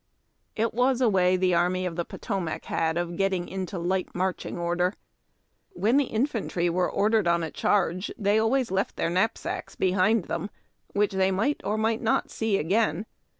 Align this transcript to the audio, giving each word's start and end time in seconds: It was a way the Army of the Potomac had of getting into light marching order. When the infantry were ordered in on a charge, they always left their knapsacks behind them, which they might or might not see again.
It 0.55 0.73
was 0.73 0.99
a 0.99 1.07
way 1.07 1.37
the 1.37 1.53
Army 1.53 1.85
of 1.85 1.95
the 1.95 2.03
Potomac 2.03 2.65
had 2.65 2.97
of 2.97 3.17
getting 3.17 3.47
into 3.47 3.77
light 3.77 4.09
marching 4.15 4.57
order. 4.57 4.95
When 5.73 5.97
the 5.97 6.05
infantry 6.05 6.71
were 6.71 6.89
ordered 6.91 7.27
in 7.27 7.33
on 7.33 7.43
a 7.43 7.51
charge, 7.51 8.11
they 8.17 8.39
always 8.39 8.71
left 8.71 8.95
their 8.95 9.11
knapsacks 9.11 9.75
behind 9.75 10.23
them, 10.25 10.49
which 10.93 11.13
they 11.13 11.29
might 11.29 11.61
or 11.63 11.77
might 11.77 12.01
not 12.01 12.31
see 12.31 12.57
again. 12.57 13.05